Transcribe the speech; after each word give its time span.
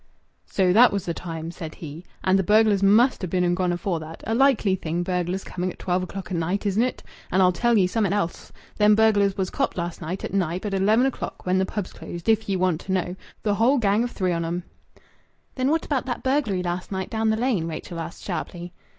"So 0.47 0.73
that 0.73 0.91
was 0.91 1.05
the 1.05 1.13
time," 1.13 1.51
said 1.51 1.75
he. 1.75 2.03
"And 2.23 2.39
th' 2.39 2.43
burglars 2.47 2.81
must 2.81 3.21
ha' 3.21 3.29
been 3.29 3.43
and 3.43 3.55
gone 3.55 3.71
afore 3.71 3.99
that. 3.99 4.23
A 4.25 4.33
likely 4.33 4.73
thing 4.73 5.03
burglars 5.03 5.43
coming 5.43 5.71
at 5.71 5.77
twelve 5.77 6.01
o'clock 6.01 6.31
at 6.31 6.37
night, 6.37 6.65
isn't 6.65 6.81
it? 6.81 7.03
And 7.31 7.39
I'll 7.39 7.51
tell 7.51 7.77
ye 7.77 7.85
summat 7.85 8.11
else. 8.11 8.51
Them 8.77 8.95
burglars 8.95 9.37
was 9.37 9.51
copped 9.51 9.77
last 9.77 10.01
night 10.01 10.23
at 10.25 10.33
Knype 10.33 10.65
at 10.65 10.73
eleven 10.73 11.05
o'clock 11.05 11.45
when 11.45 11.59
th' 11.63 11.67
pubs 11.67 11.93
closed, 11.93 12.27
if 12.27 12.49
ye 12.49 12.55
want 12.55 12.81
to 12.81 12.91
know 12.91 13.15
the 13.43 13.53
whole 13.53 13.77
gang 13.77 14.03
of 14.03 14.09
three 14.09 14.31
on 14.31 14.43
'em." 14.43 14.63
"Then 15.53 15.69
what 15.69 15.85
about 15.85 16.07
that 16.07 16.23
burglary 16.23 16.63
last 16.63 16.91
night 16.91 17.11
down 17.11 17.29
the 17.29 17.37
Lane?" 17.37 17.67
Rachel 17.67 17.99
asked 17.99 18.23
sharply. 18.23 18.73